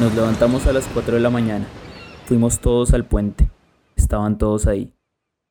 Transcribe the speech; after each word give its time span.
Nos 0.00 0.14
levantamos 0.14 0.66
a 0.66 0.72
las 0.72 0.88
4 0.88 1.14
de 1.14 1.20
la 1.20 1.30
mañana. 1.30 1.66
Fuimos 2.26 2.60
todos 2.60 2.92
al 2.92 3.04
puente. 3.04 3.48
Estaban 3.94 4.38
todos 4.38 4.66
ahí. 4.66 4.94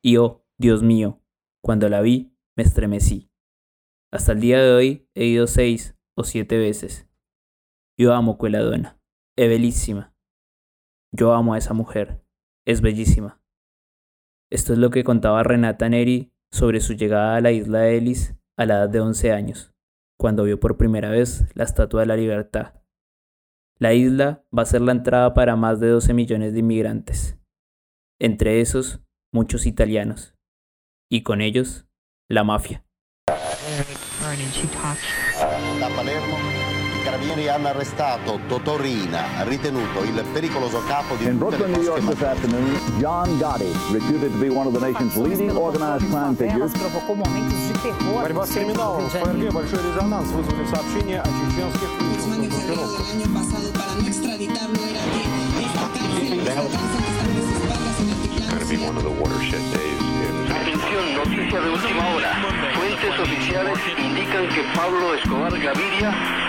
Y 0.02 0.18
oh, 0.18 0.44
Dios 0.58 0.82
mío, 0.82 1.20
cuando 1.62 1.88
la 1.88 2.00
vi, 2.00 2.36
me 2.56 2.62
estremecí. 2.62 3.30
Hasta 4.12 4.32
el 4.32 4.40
día 4.40 4.60
de 4.60 4.72
hoy 4.72 5.08
he 5.14 5.24
ido 5.24 5.46
seis 5.46 5.96
o 6.16 6.24
siete 6.24 6.58
veces. 6.58 7.08
Yo 7.98 8.12
amo 8.12 8.36
Cueladona. 8.36 9.00
Es 9.36 9.48
bellísima. 9.48 10.14
Yo 11.12 11.32
amo 11.32 11.54
a 11.54 11.58
esa 11.58 11.72
mujer. 11.72 12.22
Es 12.66 12.82
bellísima. 12.82 13.40
Esto 14.50 14.74
es 14.74 14.78
lo 14.78 14.90
que 14.90 15.02
contaba 15.02 15.42
Renata 15.42 15.88
Neri 15.88 16.30
sobre 16.50 16.80
su 16.80 16.92
llegada 16.92 17.36
a 17.36 17.40
la 17.40 17.52
isla 17.52 17.80
de 17.80 17.96
Ellis 17.96 18.34
a 18.58 18.66
la 18.66 18.74
edad 18.74 18.88
de 18.90 19.00
11 19.00 19.32
años, 19.32 19.71
cuando 20.22 20.44
vio 20.44 20.60
por 20.60 20.76
primera 20.76 21.10
vez 21.10 21.44
la 21.54 21.64
Estatua 21.64 22.02
de 22.02 22.06
la 22.06 22.14
Libertad. 22.14 22.74
La 23.80 23.92
isla 23.92 24.44
va 24.56 24.62
a 24.62 24.66
ser 24.66 24.80
la 24.80 24.92
entrada 24.92 25.34
para 25.34 25.56
más 25.56 25.80
de 25.80 25.88
12 25.88 26.14
millones 26.14 26.52
de 26.52 26.60
inmigrantes, 26.60 27.40
entre 28.20 28.60
esos 28.60 29.00
muchos 29.32 29.66
italianos, 29.66 30.36
y 31.10 31.24
con 31.24 31.40
ellos 31.40 31.88
la 32.28 32.44
mafia. 32.44 32.84
Palermo, 35.96 36.61
i 37.01 37.03
carabinieri 37.03 37.49
hanno 37.49 37.67
arrestato 37.67 38.39
Totorina, 38.47 39.43
ritenuto 39.43 40.03
il 40.03 40.23
pericoloso 40.31 40.81
capo 40.87 41.15
di 41.15 41.25
In 41.25 41.37
tutte 41.37 41.57
le 41.57 41.57
Brooklyn, 41.57 41.71
New 41.71 41.83
York 41.83 42.03
cosche 42.03 42.15
this 42.15 42.23
afternoon, 42.23 42.79
John 42.97 43.37
Gotti, 43.37 43.71
reputed 43.91 44.31
to 44.31 44.37
be 44.37 44.49
one 44.49 44.67
of 44.67 44.73
the 44.73 44.79
nation's 44.79 45.15
leading 45.15 45.51
organized 45.55 46.07
crime 46.09 46.35
figures, 46.35 46.71
provocou 46.73 47.15
momentos 47.15 47.57
de 47.67 47.73
terror. 47.81 48.21
Борьба 48.21 48.45
с 48.45 48.51
криминалом. 48.51 49.07
В 49.07 49.11
ФРГ 49.11 49.53
большой 49.53 49.79
резонанс 49.79 50.29
вызвали 50.29 50.65
сообщения 50.65 51.21
о 51.21 51.27
чеченских 51.27 51.89
Guzmán 51.99 52.47
группировках. 52.47 52.67
declaró 52.67 52.83
el 52.97 53.21
año 53.21 53.27
pasado 53.33 53.67
para 53.73 53.93
no 53.95 54.07
extraditarlo 54.07 54.79
era 54.85 55.01
que 55.03 55.21
esta 55.65 55.85
cárcel, 55.93 56.39
esta 56.39 56.57
cárcel 56.57 56.97
que 56.97 57.09
está 57.09 57.23
a 57.23 57.37
sus 57.37 57.51
espaldas 57.57 57.99
en 58.01 58.09
altiplano. 58.11 58.57
Atención, 60.57 61.15
noticia 61.15 61.61
de 61.61 61.69
última 61.69 62.03
hora. 62.13 62.31
Fuentes 62.75 63.19
oficiales 63.19 63.79
indican 63.97 64.47
que 64.49 64.61
Pablo 64.75 65.13
Escobar 65.15 65.51
Gaviria 65.59 66.40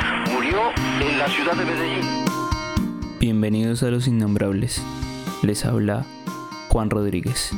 murió 0.44 0.72
en 0.99 1.19
la 1.19 1.27
ciudad 1.27 1.53
de 1.55 1.66
Medellín. 1.66 2.25
Bienvenidos 3.19 3.83
a 3.83 3.91
Los 3.91 4.08
Innombrables. 4.08 4.81
Les 5.41 5.66
habla 5.66 6.05
Juan 6.69 6.89
Rodríguez. 6.89 7.52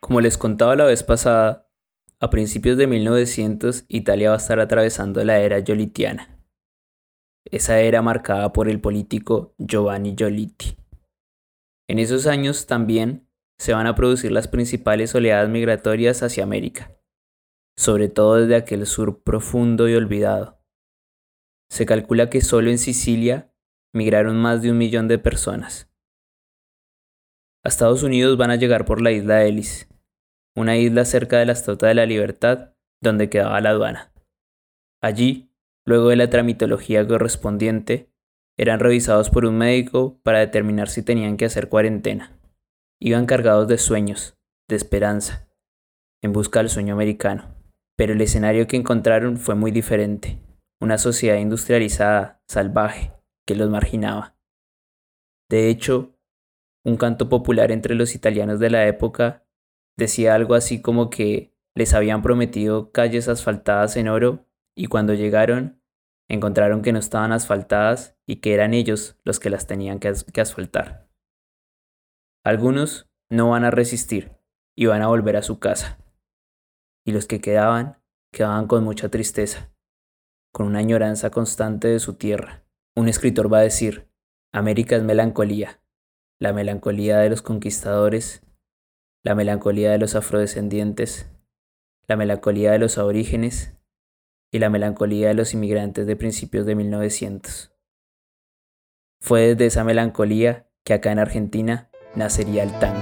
Como 0.00 0.20
les 0.20 0.38
contaba 0.38 0.76
la 0.76 0.84
vez 0.84 1.02
pasada, 1.02 1.68
a 2.20 2.30
principios 2.30 2.76
de 2.76 2.86
1900 2.86 3.84
Italia 3.88 4.30
va 4.30 4.34
a 4.34 4.38
estar 4.38 4.60
atravesando 4.60 5.24
la 5.24 5.38
era 5.40 5.58
yolitiana. 5.60 6.40
Esa 7.44 7.80
era 7.80 8.02
marcada 8.02 8.52
por 8.52 8.68
el 8.68 8.80
político 8.80 9.54
Giovanni 9.58 10.14
Giolitti. 10.14 10.76
En 11.88 11.98
esos 11.98 12.26
años 12.26 12.66
también 12.66 13.29
se 13.60 13.74
van 13.74 13.86
a 13.86 13.94
producir 13.94 14.32
las 14.32 14.48
principales 14.48 15.14
oleadas 15.14 15.50
migratorias 15.50 16.22
hacia 16.22 16.44
América, 16.44 16.96
sobre 17.76 18.08
todo 18.08 18.36
desde 18.36 18.56
aquel 18.56 18.86
sur 18.86 19.22
profundo 19.22 19.86
y 19.86 19.94
olvidado. 19.94 20.62
Se 21.68 21.84
calcula 21.84 22.30
que 22.30 22.40
solo 22.40 22.70
en 22.70 22.78
Sicilia 22.78 23.52
migraron 23.92 24.38
más 24.38 24.62
de 24.62 24.70
un 24.70 24.78
millón 24.78 25.08
de 25.08 25.18
personas. 25.18 25.92
A 27.62 27.68
Estados 27.68 28.02
Unidos 28.02 28.38
van 28.38 28.50
a 28.50 28.56
llegar 28.56 28.86
por 28.86 29.02
la 29.02 29.12
isla 29.12 29.44
Ellis, 29.44 29.90
una 30.56 30.78
isla 30.78 31.04
cerca 31.04 31.38
de 31.38 31.44
la 31.44 31.52
Estatua 31.52 31.88
de 31.88 31.96
la 31.96 32.06
Libertad 32.06 32.72
donde 33.02 33.28
quedaba 33.28 33.60
la 33.60 33.70
aduana. 33.70 34.14
Allí, 35.02 35.52
luego 35.84 36.08
de 36.08 36.16
la 36.16 36.30
tramitología 36.30 37.06
correspondiente, 37.06 38.10
eran 38.56 38.80
revisados 38.80 39.28
por 39.28 39.44
un 39.44 39.58
médico 39.58 40.18
para 40.22 40.38
determinar 40.38 40.88
si 40.88 41.02
tenían 41.02 41.36
que 41.36 41.44
hacer 41.44 41.68
cuarentena. 41.68 42.39
Iban 43.02 43.24
cargados 43.24 43.66
de 43.66 43.78
sueños, 43.78 44.36
de 44.68 44.76
esperanza, 44.76 45.48
en 46.22 46.34
busca 46.34 46.60
del 46.60 46.68
sueño 46.68 46.92
americano. 46.92 47.54
Pero 47.96 48.12
el 48.12 48.20
escenario 48.20 48.66
que 48.66 48.76
encontraron 48.76 49.38
fue 49.38 49.54
muy 49.54 49.70
diferente. 49.70 50.38
Una 50.82 50.98
sociedad 50.98 51.38
industrializada, 51.38 52.42
salvaje, 52.46 53.12
que 53.46 53.54
los 53.54 53.70
marginaba. 53.70 54.36
De 55.48 55.68
hecho, 55.68 56.14
un 56.84 56.96
canto 56.96 57.30
popular 57.30 57.72
entre 57.72 57.94
los 57.94 58.14
italianos 58.14 58.60
de 58.60 58.70
la 58.70 58.86
época 58.86 59.46
decía 59.96 60.34
algo 60.34 60.54
así 60.54 60.82
como 60.82 61.08
que 61.08 61.54
les 61.74 61.94
habían 61.94 62.22
prometido 62.22 62.92
calles 62.92 63.28
asfaltadas 63.28 63.96
en 63.96 64.08
oro 64.08 64.46
y 64.76 64.86
cuando 64.86 65.14
llegaron 65.14 65.82
encontraron 66.28 66.82
que 66.82 66.92
no 66.92 66.98
estaban 66.98 67.32
asfaltadas 67.32 68.16
y 68.26 68.36
que 68.36 68.54
eran 68.54 68.72
ellos 68.72 69.18
los 69.24 69.40
que 69.40 69.50
las 69.50 69.66
tenían 69.66 69.98
que, 69.98 70.12
que 70.32 70.40
asfaltar. 70.40 71.09
Algunos 72.42 73.06
no 73.28 73.50
van 73.50 73.64
a 73.64 73.70
resistir 73.70 74.32
y 74.74 74.86
van 74.86 75.02
a 75.02 75.08
volver 75.08 75.36
a 75.36 75.42
su 75.42 75.58
casa. 75.58 75.98
Y 77.04 77.12
los 77.12 77.26
que 77.26 77.42
quedaban, 77.42 78.02
quedaban 78.32 78.66
con 78.66 78.82
mucha 78.82 79.10
tristeza, 79.10 79.70
con 80.50 80.66
una 80.66 80.78
añoranza 80.78 81.30
constante 81.30 81.88
de 81.88 81.98
su 81.98 82.14
tierra. 82.14 82.64
Un 82.96 83.08
escritor 83.08 83.52
va 83.52 83.58
a 83.58 83.62
decir, 83.62 84.08
América 84.52 84.96
es 84.96 85.02
melancolía, 85.02 85.82
la 86.38 86.54
melancolía 86.54 87.18
de 87.18 87.28
los 87.28 87.42
conquistadores, 87.42 88.42
la 89.22 89.34
melancolía 89.34 89.90
de 89.90 89.98
los 89.98 90.14
afrodescendientes, 90.14 91.30
la 92.08 92.16
melancolía 92.16 92.72
de 92.72 92.78
los 92.78 92.96
aborígenes 92.96 93.74
y 94.50 94.60
la 94.60 94.70
melancolía 94.70 95.28
de 95.28 95.34
los 95.34 95.52
inmigrantes 95.52 96.06
de 96.06 96.16
principios 96.16 96.64
de 96.64 96.74
1900. 96.74 97.76
Fue 99.20 99.48
desde 99.48 99.66
esa 99.66 99.84
melancolía 99.84 100.70
que 100.84 100.94
acá 100.94 101.12
en 101.12 101.18
Argentina 101.18 101.89
nacería 102.14 102.62
el 102.62 102.72
tango. 102.78 103.00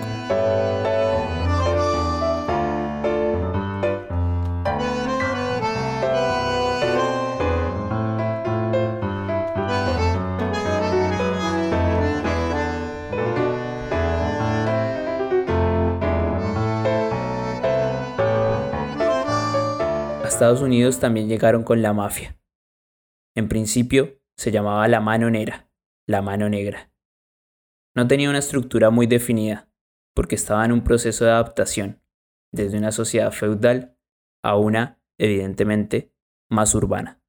A 20.23 20.29
Estados 20.29 20.61
Unidos 20.61 21.01
también 21.01 21.29
llegaron 21.29 21.65
con 21.65 21.83
la 21.83 21.93
mafia. 21.93 22.37
En 23.35 23.49
principio 23.49 24.21
se 24.37 24.53
llamaba 24.53 24.87
la 24.87 25.01
mano 25.01 25.31
negra, 25.31 25.69
la 26.07 26.23
mano 26.23 26.49
negra. 26.49 26.91
No 27.99 28.07
tenía 28.07 28.31
una 28.31 28.39
estructura 28.39 28.91
muy 28.91 29.09
definida, 29.09 29.69
porque 30.15 30.37
estaba 30.37 30.65
en 30.65 30.71
un 30.71 30.85
proceso 30.85 31.25
de 31.25 31.33
adaptación, 31.33 32.01
desde 32.53 32.79
una 32.79 32.93
sociedad 32.93 33.33
feudal 33.33 33.99
a 34.41 34.57
una, 34.57 35.03
evidentemente, 35.19 36.15
más 36.49 36.77
urbana. 36.77 37.21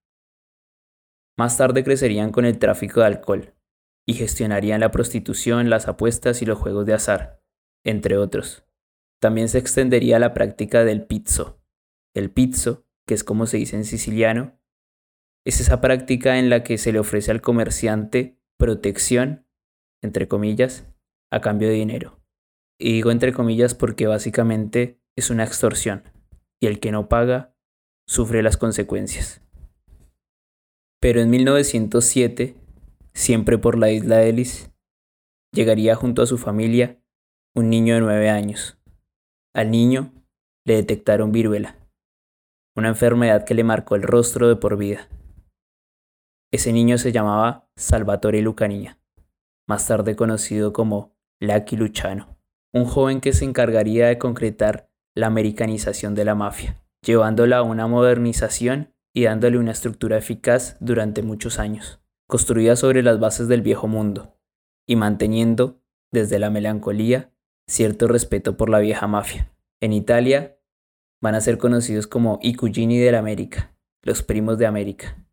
Más 1.40 1.58
tarde 1.58 1.84
crecerían 1.84 2.32
con 2.32 2.46
el 2.46 2.60
tráfico 2.60 3.00
de 3.00 3.08
alcohol 3.08 3.56
y 4.08 4.14
gestionarían 4.14 4.80
la 4.80 4.92
prostitución, 4.92 5.72
las 5.72 5.88
apuestas 5.88 6.44
y 6.44 6.46
los 6.46 6.60
juegos 6.60 6.86
de 6.86 6.94
azar, 6.94 7.42
entre 7.84 8.18
otros. 8.18 8.64
También 9.20 9.50
se 9.50 9.58
extendería 9.58 10.20
la 10.20 10.36
práctica 10.36 10.84
del 10.84 11.04
pizzo. 11.04 11.64
El 12.14 12.30
pizzo, 12.30 12.86
que 13.08 13.16
es 13.16 13.24
como 13.24 13.48
se 13.48 13.58
dice 13.58 13.76
en 13.76 13.86
siciliano, 13.86 14.62
es 15.48 15.62
esa 15.62 15.82
práctica 15.82 16.38
en 16.38 16.52
la 16.52 16.64
que 16.64 16.78
se 16.78 16.92
le 16.92 17.00
ofrece 17.00 17.32
al 17.32 17.42
comerciante 17.42 18.40
protección, 18.60 19.49
entre 20.02 20.28
comillas, 20.28 20.86
a 21.32 21.42
cambio 21.42 21.68
de 21.68 21.76
dinero. 21.76 22.20
Y 22.80 22.94
digo 22.94 23.12
entre 23.12 23.34
comillas 23.34 23.76
porque 23.76 24.08
básicamente 24.08 25.02
es 25.18 25.30
una 25.30 25.44
extorsión, 25.44 26.04
y 26.62 26.68
el 26.68 26.80
que 26.80 26.92
no 26.92 27.10
paga 27.10 27.56
sufre 28.08 28.42
las 28.42 28.58
consecuencias. 28.58 29.42
Pero 31.02 31.22
en 31.22 31.30
1907, 31.30 32.56
siempre 33.14 33.58
por 33.58 33.78
la 33.78 33.92
isla 33.92 34.18
de 34.18 34.30
Ellis, 34.30 34.72
llegaría 35.54 35.96
junto 35.96 36.22
a 36.22 36.26
su 36.26 36.38
familia 36.38 37.02
un 37.56 37.70
niño 37.70 37.96
de 37.96 38.02
nueve 38.02 38.30
años. 38.30 38.78
Al 39.56 39.72
niño 39.72 40.14
le 40.66 40.76
detectaron 40.76 41.32
viruela, 41.32 41.78
una 42.76 42.90
enfermedad 42.90 43.46
que 43.46 43.56
le 43.56 43.64
marcó 43.64 43.96
el 43.96 44.04
rostro 44.04 44.48
de 44.48 44.56
por 44.56 44.78
vida. 44.78 45.10
Ese 46.52 46.74
niño 46.74 46.98
se 46.98 47.12
llamaba 47.12 47.70
Salvatore 47.76 48.42
Lucanilla, 48.42 48.99
más 49.70 49.86
tarde 49.86 50.16
conocido 50.16 50.74
como 50.74 51.16
Lucky 51.40 51.78
Luciano, 51.78 52.40
un 52.74 52.86
joven 52.86 53.22
que 53.22 53.34
se 53.34 53.46
encargaría 53.46 54.08
de 54.08 54.18
concretar 54.18 54.90
la 55.16 55.28
americanización 55.28 56.16
de 56.16 56.26
la 56.26 56.34
mafia, 56.34 56.82
llevándola 57.06 57.58
a 57.58 57.62
una 57.62 57.86
modernización 57.86 58.96
y 59.14 59.26
dándole 59.26 59.60
una 59.60 59.72
estructura 59.72 60.18
eficaz 60.18 60.76
durante 60.80 61.22
muchos 61.22 61.60
años, 61.60 62.02
construida 62.28 62.76
sobre 62.76 63.04
las 63.04 63.20
bases 63.20 63.48
del 63.48 63.62
viejo 63.62 63.88
mundo 63.88 64.40
y 64.88 64.96
manteniendo, 64.96 65.84
desde 66.12 66.40
la 66.40 66.50
melancolía, 66.50 67.32
cierto 67.68 68.08
respeto 68.08 68.58
por 68.58 68.72
la 68.72 68.80
vieja 68.80 69.06
mafia. 69.06 69.54
En 69.82 69.94
Italia 69.94 70.58
van 71.22 71.36
a 71.36 71.42
ser 71.42 71.60
conocidos 71.60 72.08
como 72.08 72.40
i 72.42 72.56
cugini 72.56 72.98
dell'America, 72.98 73.78
los 74.02 74.24
primos 74.24 74.58
de 74.58 74.66
América. 74.66 75.24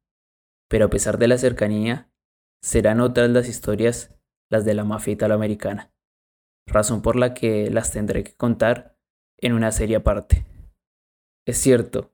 Pero 0.69 0.85
a 0.85 0.91
pesar 0.91 1.17
de 1.17 1.29
la 1.29 1.39
cercanía, 1.39 2.11
serán 2.61 3.01
otras 3.01 3.31
las 3.31 3.49
historias 3.49 4.16
las 4.51 4.65
de 4.65 4.75
la 4.75 4.85
mafia 4.85 5.13
italoamericana, 5.13 5.93
razón 6.67 7.03
por 7.03 7.17
la 7.17 7.35
que 7.35 7.71
las 7.71 7.93
tendré 7.93 8.25
que 8.25 8.35
contar 8.35 8.97
en 9.39 9.53
una 9.53 9.73
serie 9.73 9.97
aparte. 9.97 10.45
Es 11.47 11.59
cierto, 11.59 12.13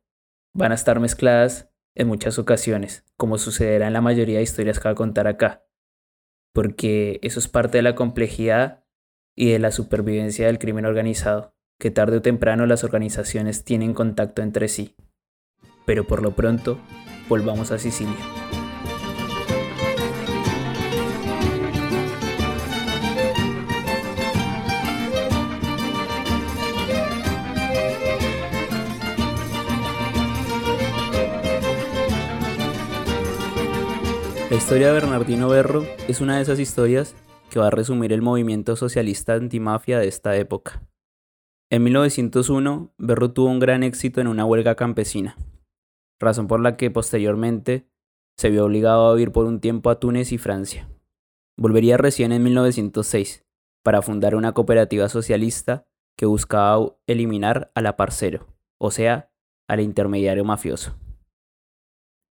van 0.55 0.73
a 0.73 0.75
estar 0.75 1.01
mezcladas 1.01 1.71
en 1.95 2.09
muchas 2.09 2.39
ocasiones, 2.39 3.05
como 3.17 3.39
sucederá 3.39 3.87
en 3.87 3.93
la 3.93 4.01
mayoría 4.01 4.39
de 4.39 4.45
historias 4.45 4.79
que 4.79 4.89
voy 4.89 4.93
a 4.93 4.97
contar 4.97 5.27
acá, 5.27 5.67
porque 6.55 7.19
eso 7.23 7.39
es 7.39 7.49
parte 7.49 7.79
de 7.79 7.83
la 7.83 7.95
complejidad 7.95 8.85
y 9.37 9.51
de 9.51 9.59
la 9.59 9.71
supervivencia 9.71 10.47
del 10.47 10.59
crimen 10.59 10.87
organizado, 10.87 11.55
que 11.79 11.91
tarde 11.91 12.19
o 12.19 12.23
temprano 12.23 12.67
las 12.67 12.85
organizaciones 12.85 13.65
tienen 13.65 13.95
contacto 13.95 14.43
entre 14.43 14.69
sí. 14.69 14.95
Pero 15.87 16.07
por 16.07 16.23
lo 16.23 16.37
pronto, 16.37 16.79
volvamos 17.29 17.73
a 17.73 17.79
Sicilia. 17.79 18.15
La 34.53 34.59
historia 34.59 34.89
de 34.89 34.93
Bernardino 34.93 35.49
Berro 35.49 35.87
es 36.09 36.21
una 36.21 36.37
de 36.37 36.43
esas 36.43 36.59
historias 36.59 37.17
que 37.49 37.59
va 37.59 37.69
a 37.69 37.71
resumir 37.71 38.13
el 38.13 38.21
movimiento 38.21 38.77
socialista 38.77 39.33
antimafia 39.33 39.99
de 39.99 40.09
esta 40.09 40.37
época. 40.37 40.87
En 41.71 41.83
1901, 41.85 42.93
Berro 42.99 43.33
tuvo 43.33 43.49
un 43.49 43.61
gran 43.61 43.83
éxito 43.83 44.21
en 44.21 44.27
una 44.27 44.45
huelga 44.45 44.75
campesina, 44.75 45.39
razón 46.21 46.49
por 46.49 46.61
la 46.61 46.77
que 46.77 46.91
posteriormente 46.91 47.89
se 48.37 48.51
vio 48.51 48.67
obligado 48.67 49.07
a 49.07 49.15
huir 49.15 49.33
por 49.33 49.47
un 49.47 49.59
tiempo 49.59 49.89
a 49.89 49.99
Túnez 49.99 50.33
y 50.33 50.37
Francia. 50.37 50.87
Volvería 51.57 51.97
recién 51.97 52.31
en 52.31 52.43
1906 52.43 53.47
para 53.83 54.03
fundar 54.03 54.35
una 54.35 54.53
cooperativa 54.53 55.09
socialista 55.09 55.87
que 56.15 56.27
buscaba 56.27 56.95
eliminar 57.07 57.73
al 57.75 57.87
aparcero, 57.87 58.55
o 58.79 58.91
sea, 58.91 59.33
al 59.67 59.81
intermediario 59.81 60.45
mafioso. 60.45 60.95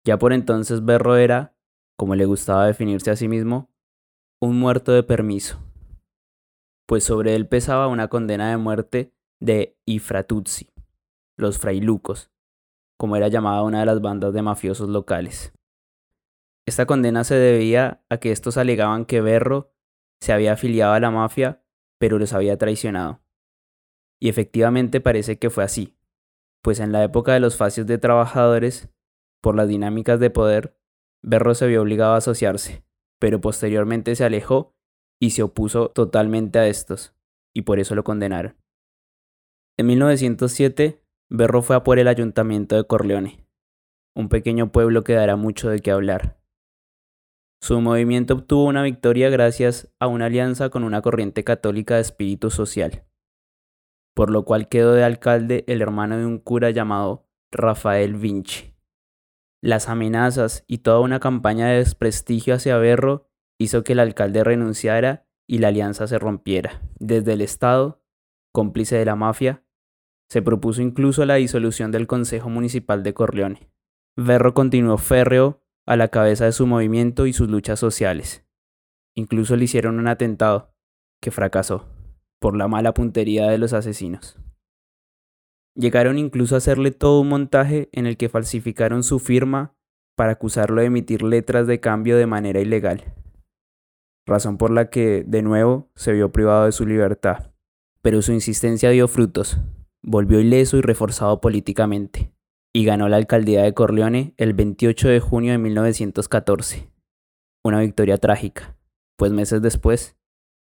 Ya 0.04 0.18
por 0.18 0.34
entonces 0.34 0.84
Berro 0.84 1.16
era 1.16 1.56
como 2.00 2.14
le 2.14 2.24
gustaba 2.24 2.66
definirse 2.66 3.10
a 3.10 3.16
sí 3.16 3.28
mismo, 3.28 3.68
un 4.40 4.58
muerto 4.58 4.90
de 4.92 5.02
permiso, 5.02 5.58
pues 6.86 7.04
sobre 7.04 7.34
él 7.34 7.46
pesaba 7.46 7.88
una 7.88 8.08
condena 8.08 8.48
de 8.48 8.56
muerte 8.56 9.12
de 9.38 9.76
Ifratuzzi, 9.84 10.70
los 11.36 11.58
frailucos, 11.58 12.30
como 12.96 13.16
era 13.16 13.28
llamada 13.28 13.64
una 13.64 13.80
de 13.80 13.84
las 13.84 14.00
bandas 14.00 14.32
de 14.32 14.40
mafiosos 14.40 14.88
locales. 14.88 15.52
Esta 16.64 16.86
condena 16.86 17.22
se 17.22 17.34
debía 17.34 18.02
a 18.08 18.16
que 18.16 18.32
estos 18.32 18.56
alegaban 18.56 19.04
que 19.04 19.20
Berro 19.20 19.74
se 20.22 20.32
había 20.32 20.54
afiliado 20.54 20.94
a 20.94 21.00
la 21.00 21.10
mafia, 21.10 21.62
pero 21.98 22.18
los 22.18 22.32
había 22.32 22.56
traicionado. 22.56 23.20
Y 24.18 24.30
efectivamente 24.30 25.02
parece 25.02 25.38
que 25.38 25.50
fue 25.50 25.64
así, 25.64 25.98
pues 26.62 26.80
en 26.80 26.92
la 26.92 27.04
época 27.04 27.34
de 27.34 27.40
los 27.40 27.58
facios 27.58 27.86
de 27.86 27.98
trabajadores, 27.98 28.88
por 29.42 29.54
las 29.54 29.68
dinámicas 29.68 30.18
de 30.18 30.30
poder, 30.30 30.79
Berro 31.22 31.54
se 31.54 31.66
vio 31.66 31.82
obligado 31.82 32.14
a 32.14 32.18
asociarse, 32.18 32.84
pero 33.18 33.40
posteriormente 33.40 34.14
se 34.16 34.24
alejó 34.24 34.74
y 35.20 35.30
se 35.30 35.42
opuso 35.42 35.90
totalmente 35.90 36.58
a 36.58 36.66
estos, 36.66 37.14
y 37.54 37.62
por 37.62 37.78
eso 37.78 37.94
lo 37.94 38.04
condenaron. 38.04 38.56
En 39.78 39.86
1907, 39.86 41.02
Berro 41.30 41.62
fue 41.62 41.76
a 41.76 41.84
por 41.84 41.98
el 41.98 42.08
ayuntamiento 42.08 42.76
de 42.76 42.84
Corleone, 42.84 43.46
un 44.16 44.28
pequeño 44.28 44.72
pueblo 44.72 45.04
que 45.04 45.14
dará 45.14 45.36
mucho 45.36 45.68
de 45.68 45.80
qué 45.80 45.90
hablar. 45.90 46.40
Su 47.62 47.80
movimiento 47.80 48.34
obtuvo 48.34 48.64
una 48.64 48.82
victoria 48.82 49.28
gracias 49.28 49.92
a 50.00 50.06
una 50.06 50.26
alianza 50.26 50.70
con 50.70 50.82
una 50.82 51.02
corriente 51.02 51.44
católica 51.44 51.96
de 51.96 52.00
espíritu 52.00 52.50
social, 52.50 53.04
por 54.14 54.30
lo 54.30 54.44
cual 54.44 54.68
quedó 54.68 54.94
de 54.94 55.04
alcalde 55.04 55.64
el 55.66 55.82
hermano 55.82 56.16
de 56.16 56.24
un 56.24 56.38
cura 56.38 56.70
llamado 56.70 57.28
Rafael 57.52 58.14
Vinci. 58.14 58.69
Las 59.62 59.88
amenazas 59.88 60.64
y 60.66 60.78
toda 60.78 61.00
una 61.00 61.20
campaña 61.20 61.68
de 61.68 61.78
desprestigio 61.78 62.54
hacia 62.54 62.78
Berro 62.78 63.28
hizo 63.58 63.84
que 63.84 63.92
el 63.92 63.98
alcalde 63.98 64.42
renunciara 64.42 65.26
y 65.46 65.58
la 65.58 65.68
alianza 65.68 66.06
se 66.06 66.18
rompiera. 66.18 66.80
Desde 66.98 67.34
el 67.34 67.42
Estado, 67.42 68.02
cómplice 68.52 68.96
de 68.96 69.04
la 69.04 69.16
mafia, 69.16 69.64
se 70.30 70.42
propuso 70.42 70.80
incluso 70.80 71.26
la 71.26 71.34
disolución 71.34 71.90
del 71.90 72.06
Consejo 72.06 72.48
Municipal 72.48 73.02
de 73.02 73.12
Corleone. 73.12 73.70
Berro 74.16 74.54
continuó 74.54 74.96
férreo 74.96 75.62
a 75.86 75.96
la 75.96 76.08
cabeza 76.08 76.44
de 76.44 76.52
su 76.52 76.66
movimiento 76.66 77.26
y 77.26 77.32
sus 77.32 77.50
luchas 77.50 77.80
sociales. 77.80 78.46
Incluso 79.16 79.56
le 79.56 79.64
hicieron 79.64 79.98
un 79.98 80.08
atentado, 80.08 80.72
que 81.20 81.30
fracasó, 81.30 81.88
por 82.40 82.56
la 82.56 82.68
mala 82.68 82.94
puntería 82.94 83.50
de 83.50 83.58
los 83.58 83.72
asesinos. 83.72 84.38
Llegaron 85.74 86.18
incluso 86.18 86.54
a 86.54 86.58
hacerle 86.58 86.90
todo 86.90 87.20
un 87.20 87.28
montaje 87.28 87.88
en 87.92 88.06
el 88.06 88.16
que 88.16 88.28
falsificaron 88.28 89.02
su 89.02 89.18
firma 89.18 89.74
para 90.16 90.32
acusarlo 90.32 90.80
de 90.80 90.88
emitir 90.88 91.22
letras 91.22 91.66
de 91.66 91.80
cambio 91.80 92.16
de 92.16 92.26
manera 92.26 92.60
ilegal, 92.60 93.14
razón 94.26 94.58
por 94.58 94.70
la 94.70 94.90
que, 94.90 95.24
de 95.26 95.42
nuevo, 95.42 95.90
se 95.94 96.12
vio 96.12 96.30
privado 96.30 96.66
de 96.66 96.72
su 96.72 96.86
libertad. 96.86 97.52
Pero 98.02 98.20
su 98.22 98.32
insistencia 98.32 98.90
dio 98.90 99.08
frutos, 99.08 99.58
volvió 100.02 100.40
ileso 100.40 100.76
y 100.76 100.82
reforzado 100.82 101.40
políticamente, 101.40 102.32
y 102.72 102.84
ganó 102.84 103.08
la 103.08 103.16
alcaldía 103.16 103.62
de 103.62 103.74
Corleone 103.74 104.34
el 104.36 104.54
28 104.54 105.08
de 105.08 105.20
junio 105.20 105.52
de 105.52 105.58
1914. 105.58 106.90
Una 107.64 107.80
victoria 107.80 108.18
trágica, 108.18 108.76
pues 109.16 109.32
meses 109.32 109.62
después, 109.62 110.16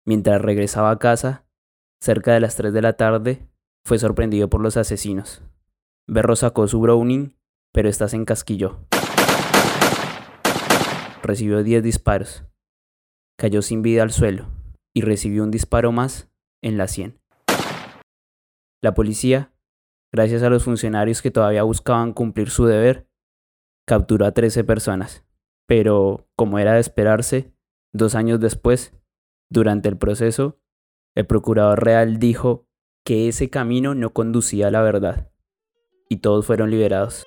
mientras 0.04 0.40
regresaba 0.40 0.90
a 0.90 0.98
casa, 0.98 1.46
cerca 2.00 2.34
de 2.34 2.40
las 2.40 2.56
3 2.56 2.72
de 2.72 2.82
la 2.82 2.94
tarde, 2.94 3.48
fue 3.86 3.98
sorprendido 3.98 4.48
por 4.48 4.62
los 4.62 4.76
asesinos. 4.76 5.42
Berro 6.06 6.36
sacó 6.36 6.66
su 6.68 6.80
Browning, 6.80 7.36
pero 7.72 7.88
ésta 7.88 8.08
se 8.08 8.16
encasquilló. 8.16 8.86
Recibió 11.22 11.62
10 11.62 11.82
disparos. 11.82 12.44
Cayó 13.38 13.62
sin 13.62 13.82
vida 13.82 14.02
al 14.02 14.10
suelo 14.10 14.46
y 14.94 15.02
recibió 15.02 15.42
un 15.42 15.50
disparo 15.50 15.92
más 15.92 16.30
en 16.62 16.78
la 16.78 16.88
sien. 16.88 17.20
La 18.82 18.94
policía, 18.94 19.52
gracias 20.12 20.42
a 20.42 20.50
los 20.50 20.64
funcionarios 20.64 21.20
que 21.20 21.30
todavía 21.30 21.62
buscaban 21.62 22.12
cumplir 22.12 22.50
su 22.50 22.66
deber, 22.66 23.08
capturó 23.86 24.26
a 24.26 24.32
13 24.32 24.64
personas. 24.64 25.26
Pero, 25.66 26.28
como 26.36 26.58
era 26.58 26.74
de 26.74 26.80
esperarse, 26.80 27.54
dos 27.92 28.14
años 28.14 28.40
después, 28.40 28.94
durante 29.50 29.88
el 29.88 29.96
proceso, 29.98 30.60
el 31.16 31.26
procurador 31.26 31.82
real 31.82 32.18
dijo 32.18 32.63
que 33.04 33.28
ese 33.28 33.50
camino 33.50 33.94
no 33.94 34.14
conducía 34.14 34.68
a 34.68 34.70
la 34.70 34.80
verdad, 34.80 35.30
y 36.08 36.16
todos 36.18 36.46
fueron 36.46 36.70
liberados. 36.70 37.26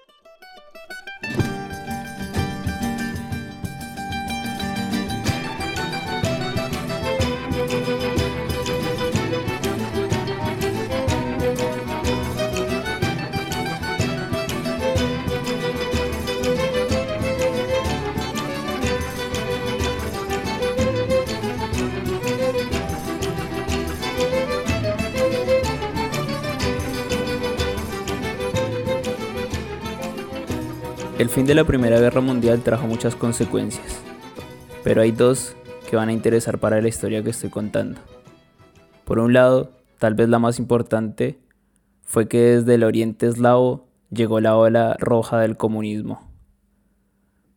El 31.20 31.30
fin 31.30 31.48
de 31.48 31.56
la 31.56 31.64
Primera 31.64 32.00
Guerra 32.00 32.22
Mundial 32.22 32.62
trajo 32.62 32.86
muchas 32.86 33.16
consecuencias, 33.16 34.00
pero 34.84 35.02
hay 35.02 35.12
dos 35.12 35.56
que 35.90 35.96
van 35.96 36.10
a 36.10 36.14
interesar 36.14 36.60
para 36.60 36.80
la 36.80 36.90
historia 36.90 37.24
que 37.24 37.32
estoy 37.32 37.50
contando. 37.50 38.00
Por 39.04 39.18
un 39.18 39.34
lado, 39.34 39.72
tal 39.98 40.14
vez 40.14 40.30
la 40.30 40.38
más 40.38 40.60
importante, 40.60 41.40
fue 42.04 42.28
que 42.28 42.38
desde 42.38 42.76
el 42.76 42.84
oriente 42.84 43.26
eslavo 43.26 43.88
llegó 44.12 44.40
la 44.42 44.56
ola 44.56 44.96
roja 45.00 45.40
del 45.40 45.58
comunismo. 45.58 46.32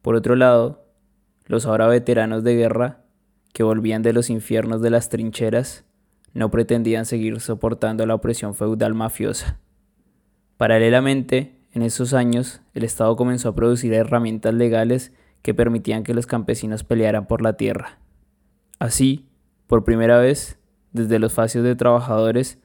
Por 0.00 0.14
otro 0.14 0.37
lado, 0.37 0.87
los 1.45 1.67
ahora 1.67 1.87
veteranos 1.87 2.43
de 2.43 2.57
guerra, 2.57 3.05
que 3.52 3.62
volvían 3.62 4.00
de 4.00 4.14
los 4.14 4.31
infiernos 4.31 4.81
de 4.81 4.88
las 4.88 5.11
trincheras, 5.11 5.85
no 6.33 6.50
pretendían 6.50 7.05
seguir 7.05 7.38
soportando 7.40 8.07
la 8.07 8.14
opresión 8.14 8.55
feudal 8.55 8.95
mafiosa. 8.95 9.61
Paralelamente, 10.57 11.60
en 11.73 11.83
esos 11.83 12.15
años, 12.15 12.61
el 12.75 12.85
Estado 12.85 13.15
comenzó 13.15 13.50
a 13.50 13.55
producir 13.55 13.93
herramientas 13.95 14.55
legales 14.55 15.12
que 15.43 15.55
permitían 15.55 16.03
que 16.03 16.15
los 16.15 16.27
campesinos 16.27 16.83
pelearan 16.83 17.27
por 17.27 17.43
la 17.43 17.55
tierra. 17.55 17.99
Así, 18.79 19.29
por 19.67 19.85
primera 19.85 20.19
vez, 20.19 20.59
desde 20.93 21.19
los 21.19 21.33
facios 21.33 21.62
de 21.62 21.77
trabajadores, 21.77 22.59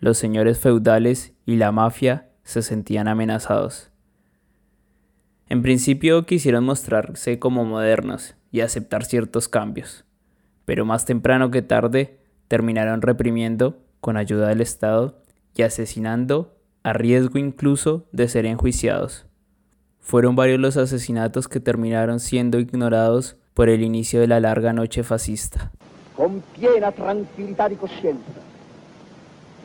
los 0.00 0.18
señores 0.18 0.58
feudales 0.58 1.32
y 1.46 1.56
la 1.56 1.72
mafia 1.72 2.28
se 2.42 2.62
sentían 2.62 3.08
amenazados. 3.08 3.90
En 5.48 5.62
principio 5.62 6.26
quisieron 6.26 6.64
mostrarse 6.64 7.38
como 7.38 7.64
modernos 7.64 8.36
y 8.52 8.60
aceptar 8.60 9.04
ciertos 9.04 9.48
cambios, 9.48 10.04
pero 10.64 10.84
más 10.84 11.06
temprano 11.06 11.50
que 11.50 11.62
tarde 11.62 12.20
terminaron 12.46 13.02
reprimiendo, 13.02 13.78
con 14.00 14.16
ayuda 14.16 14.48
del 14.48 14.60
Estado, 14.60 15.22
y 15.54 15.62
asesinando 15.62 16.59
a 16.82 16.92
riesgo 16.92 17.38
incluso 17.38 18.06
de 18.12 18.28
ser 18.28 18.46
enjuiciados. 18.46 19.26
Fueron 19.98 20.36
varios 20.36 20.58
los 20.58 20.76
asesinatos 20.76 21.48
que 21.48 21.60
terminaron 21.60 22.20
siendo 22.20 22.58
ignorados 22.58 23.36
por 23.54 23.68
el 23.68 23.82
inicio 23.82 24.20
de 24.20 24.26
la 24.26 24.40
larga 24.40 24.72
noche 24.72 25.02
fascista. 25.02 25.72
con 26.20 26.42
piena 26.52 26.92
tranquillità 26.92 27.66
di 27.66 27.76
coscienza, 27.76 28.42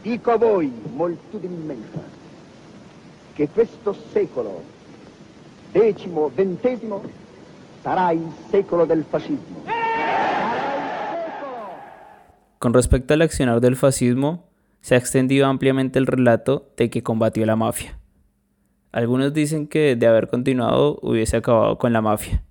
dico 0.01 0.31
a 0.31 0.37
voi, 0.37 0.71
moltitudine 0.93 1.53
immensa, 1.53 1.99
che 3.33 3.49
questo 3.49 3.93
secolo, 4.13 4.63
decimo, 5.73 6.31
ventesimo, 6.33 7.03
sarà 7.81 8.11
il 8.11 8.31
secolo 8.49 8.85
del 8.85 9.03
fascismo. 9.03 9.65
Con 12.57 12.71
respecto 12.71 13.11
al 13.11 13.19
accionar 13.19 13.59
del 13.59 13.75
fascismo, 13.75 14.45
se 14.85 14.93
ha 14.93 14.99
extendido 14.99 15.47
ampliamente 15.47 15.97
el 15.97 16.05
relato 16.05 16.71
de 16.77 16.91
que 16.91 17.01
combatió 17.01 17.43
la 17.47 17.55
mafia. 17.55 17.97
Algunos 18.91 19.33
dicen 19.33 19.65
que 19.65 19.95
de 19.95 20.05
haber 20.05 20.27
continuado 20.27 20.99
hubiese 21.01 21.37
acabado 21.37 21.79
con 21.79 21.91
la 21.91 22.03
mafia, 22.03 22.43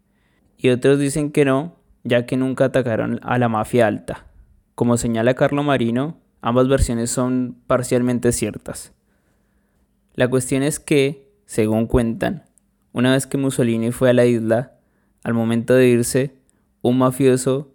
y 0.58 0.70
otros 0.70 0.98
dicen 0.98 1.30
que 1.30 1.44
no, 1.44 1.76
ya 2.02 2.26
que 2.26 2.36
nunca 2.36 2.64
atacaron 2.64 3.20
a 3.22 3.38
la 3.38 3.48
mafia 3.48 3.86
alta. 3.86 4.26
Como 4.74 4.96
señala 4.96 5.34
Carlo 5.34 5.62
Marino, 5.62 6.18
ambas 6.40 6.66
versiones 6.66 7.08
son 7.12 7.56
parcialmente 7.68 8.32
ciertas. 8.32 8.92
La 10.14 10.26
cuestión 10.26 10.64
es 10.64 10.80
que, 10.80 11.30
según 11.46 11.86
cuentan, 11.86 12.42
una 12.92 13.12
vez 13.12 13.28
que 13.28 13.38
Mussolini 13.38 13.92
fue 13.92 14.10
a 14.10 14.12
la 14.12 14.24
isla, 14.24 14.72
al 15.22 15.34
momento 15.34 15.72
de 15.74 15.86
irse, 15.86 16.34
un 16.82 16.98
mafioso, 16.98 17.72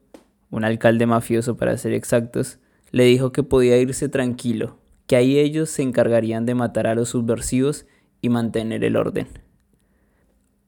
un 0.49 0.65
alcalde 0.65 1.05
mafioso 1.05 1.55
para 1.55 1.77
ser 1.77 1.93
exactos, 1.93 2.59
le 2.91 3.05
dijo 3.05 3.31
que 3.31 3.43
podía 3.43 3.77
irse 3.77 4.09
tranquilo, 4.09 4.77
que 5.07 5.15
ahí 5.15 5.37
ellos 5.37 5.69
se 5.69 5.81
encargarían 5.81 6.45
de 6.45 6.55
matar 6.55 6.87
a 6.87 6.95
los 6.95 7.09
subversivos 7.09 7.85
y 8.21 8.29
mantener 8.29 8.83
el 8.83 8.95
orden. 8.95 9.27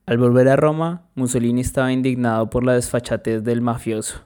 Al 0.05 0.17
volver 0.17 0.47
a 0.47 0.55
Roma, 0.55 1.09
Mussolini 1.15 1.61
estaba 1.61 1.93
indignado 1.93 2.49
por 2.49 2.63
la 2.63 2.73
desfachatez 2.73 3.43
del 3.43 3.61
mafioso, 3.61 4.23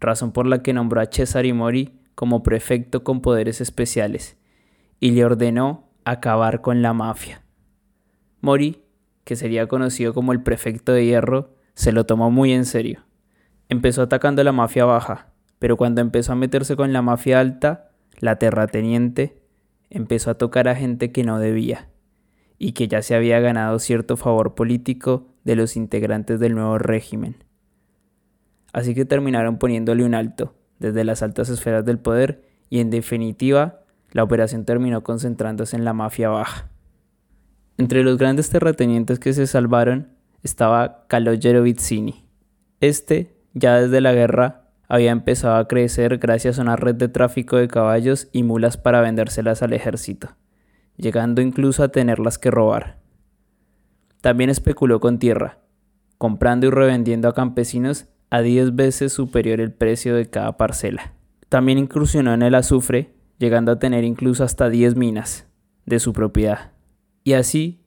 razón 0.00 0.32
por 0.32 0.46
la 0.46 0.62
que 0.62 0.72
nombró 0.72 1.00
a 1.00 1.06
Cesare 1.06 1.52
Mori 1.52 1.98
como 2.14 2.42
prefecto 2.42 3.02
con 3.04 3.20
poderes 3.20 3.60
especiales 3.60 4.36
y 5.00 5.10
le 5.10 5.24
ordenó 5.24 5.88
acabar 6.04 6.60
con 6.60 6.82
la 6.82 6.92
mafia. 6.92 7.42
Mori, 8.40 8.82
que 9.24 9.36
sería 9.36 9.66
conocido 9.66 10.12
como 10.14 10.32
el 10.32 10.42
prefecto 10.42 10.92
de 10.92 11.06
hierro, 11.06 11.54
se 11.74 11.92
lo 11.92 12.04
tomó 12.04 12.30
muy 12.30 12.52
en 12.52 12.66
serio. 12.66 13.00
Empezó 13.68 14.02
atacando 14.02 14.42
a 14.42 14.44
la 14.44 14.52
mafia 14.52 14.84
baja, 14.84 15.33
pero 15.64 15.78
cuando 15.78 16.02
empezó 16.02 16.32
a 16.32 16.36
meterse 16.36 16.76
con 16.76 16.92
la 16.92 17.00
mafia 17.00 17.40
alta, 17.40 17.88
la 18.18 18.38
terrateniente, 18.38 19.40
empezó 19.88 20.30
a 20.30 20.34
tocar 20.34 20.68
a 20.68 20.74
gente 20.74 21.10
que 21.10 21.24
no 21.24 21.38
debía 21.38 21.88
y 22.58 22.72
que 22.72 22.86
ya 22.86 23.00
se 23.00 23.14
había 23.14 23.40
ganado 23.40 23.78
cierto 23.78 24.18
favor 24.18 24.54
político 24.54 25.26
de 25.42 25.56
los 25.56 25.76
integrantes 25.76 26.38
del 26.38 26.54
nuevo 26.54 26.76
régimen. 26.76 27.36
Así 28.74 28.94
que 28.94 29.06
terminaron 29.06 29.56
poniéndole 29.56 30.04
un 30.04 30.14
alto 30.14 30.54
desde 30.80 31.02
las 31.02 31.22
altas 31.22 31.48
esferas 31.48 31.86
del 31.86 31.98
poder 31.98 32.42
y 32.68 32.80
en 32.80 32.90
definitiva 32.90 33.80
la 34.12 34.22
operación 34.22 34.66
terminó 34.66 35.02
concentrándose 35.02 35.76
en 35.76 35.86
la 35.86 35.94
mafia 35.94 36.28
baja. 36.28 36.68
Entre 37.78 38.04
los 38.04 38.18
grandes 38.18 38.50
terratenientes 38.50 39.18
que 39.18 39.32
se 39.32 39.46
salvaron 39.46 40.08
estaba 40.42 41.06
Calogero 41.06 41.62
Vizzini. 41.62 42.22
Este, 42.80 43.34
ya 43.54 43.80
desde 43.80 44.02
la 44.02 44.12
guerra, 44.12 44.63
había 44.88 45.12
empezado 45.12 45.56
a 45.56 45.68
crecer 45.68 46.18
gracias 46.18 46.58
a 46.58 46.62
una 46.62 46.76
red 46.76 46.94
de 46.94 47.08
tráfico 47.08 47.56
de 47.56 47.68
caballos 47.68 48.28
y 48.32 48.42
mulas 48.42 48.76
para 48.76 49.00
vendérselas 49.00 49.62
al 49.62 49.72
ejército 49.72 50.36
llegando 50.96 51.40
incluso 51.40 51.82
a 51.82 51.88
tenerlas 51.88 52.38
que 52.38 52.50
robar. 52.50 52.98
También 54.20 54.50
especuló 54.50 55.00
con 55.00 55.18
tierra, 55.18 55.58
comprando 56.18 56.66
y 56.66 56.70
revendiendo 56.70 57.28
a 57.28 57.34
campesinos 57.34 58.06
a 58.30 58.40
10 58.40 58.74
veces 58.74 59.12
superior 59.12 59.60
el 59.60 59.72
precio 59.72 60.14
de 60.14 60.30
cada 60.30 60.56
parcela. 60.56 61.12
También 61.48 61.78
incursionó 61.78 62.32
en 62.32 62.42
el 62.42 62.54
azufre, 62.54 63.12
llegando 63.38 63.72
a 63.72 63.78
tener 63.78 64.04
incluso 64.04 64.44
hasta 64.44 64.70
10 64.70 64.96
minas 64.96 65.46
de 65.84 65.98
su 65.98 66.12
propiedad. 66.12 66.72
Y 67.22 67.34
así 67.34 67.80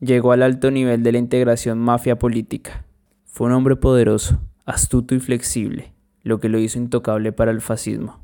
llegó 0.00 0.32
al 0.32 0.42
alto 0.42 0.70
nivel 0.70 1.02
de 1.02 1.12
la 1.12 1.18
integración 1.18 1.78
mafia 1.78 2.18
política. 2.18 2.84
Fue 3.24 3.46
un 3.46 3.52
hombre 3.52 3.76
poderoso, 3.76 4.40
astuto 4.64 5.14
y 5.14 5.20
flexible, 5.20 5.92
lo 6.26 6.40
que 6.40 6.48
lo 6.48 6.58
hizo 6.58 6.80
intocable 6.80 7.30
para 7.30 7.52
el 7.52 7.60
fascismo. 7.60 8.18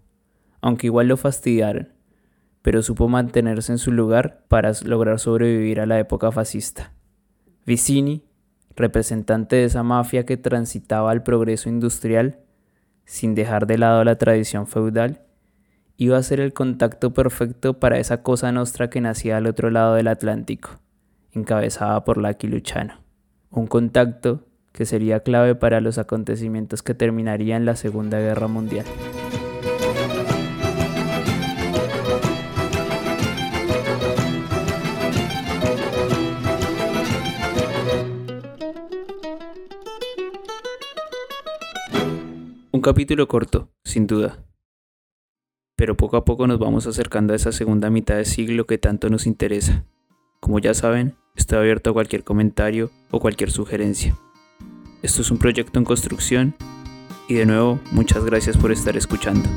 Aunque 0.61 0.89
igual 0.89 1.07
lo 1.07 1.17
fastidiaron, 1.17 1.93
pero 2.61 2.83
supo 2.83 3.07
mantenerse 3.07 3.71
en 3.71 3.79
su 3.79 3.93
lugar 3.93 4.45
para 4.49 4.73
lograr 4.85 5.21
sobrevivir 5.21 5.79
a 5.79 5.87
la 5.87 6.01
época 6.01 6.33
fascista. 6.33 6.93
Vicini, 7.65 8.25
representante 8.75 9.55
de 9.55 9.65
esa 9.67 9.85
mafia 9.85 10.27
que 10.27 10.37
transitaba 10.37 11.13
al 11.13 11.23
progreso 11.23 11.69
industrial, 11.69 12.41
sin 13.05 13.37
dejar 13.37 13.69
de 13.69 13.79
lado 13.79 14.03
la 14.03 14.19
tradición 14.19 14.67
feudal, 14.67 15.23
iba 15.97 16.17
a 16.19 16.23
ser 16.25 16.41
el 16.41 16.53
contacto 16.53 17.15
perfecto 17.15 17.79
para 17.79 18.01
esa 18.01 18.25
cosa 18.25 18.51
nostra 18.51 18.91
que 18.91 19.01
nacía 19.01 19.37
al 19.37 19.47
otro 19.47 19.71
lado 19.71 19.95
del 19.95 20.09
Atlántico, 20.09 20.81
encabezada 21.31 22.05
por 22.05 22.19
Lucky 22.19 22.49
Luciano. 22.49 22.95
Un 23.51 23.69
contacto 23.69 24.45
que 24.73 24.87
sería 24.87 25.21
clave 25.21 25.55
para 25.55 25.81
los 25.81 25.99
acontecimientos 25.99 26.83
que 26.83 26.95
terminarían 26.95 27.65
la 27.65 27.77
Segunda 27.77 28.19
Guerra 28.19 28.49
Mundial. 28.49 28.87
Un 42.75 42.81
capítulo 42.81 43.29
corto, 43.29 43.71
sin 43.85 44.07
duda. 44.07 44.45
Pero 45.77 45.97
poco 45.97 46.17
a 46.17 46.25
poco 46.25 46.47
nos 46.47 46.59
vamos 46.59 46.87
acercando 46.87 47.33
a 47.33 47.37
esa 47.37 47.53
segunda 47.53 47.91
mitad 47.91 48.17
de 48.17 48.25
siglo 48.25 48.67
que 48.67 48.79
tanto 48.79 49.11
nos 49.11 49.27
interesa. 49.27 49.85
Como 50.41 50.59
ya 50.59 50.75
saben, 50.75 51.15
estoy 51.37 51.59
abierto 51.59 51.91
a 51.91 51.93
cualquier 51.93 52.25
comentario 52.25 52.91
o 53.11 53.21
cualquier 53.21 53.51
sugerencia. 53.51 54.17
Esto 55.03 55.23
es 55.23 55.33
un 55.33 55.39
proyecto 55.39 55.81
en 55.81 55.85
construcción 55.85 56.55
y 57.29 57.35
de 57.35 57.45
nuevo 57.45 57.81
muchas 57.91 58.25
gracias 58.25 58.57
por 58.57 58.71
estar 58.71 58.97
escuchando. 58.97 59.49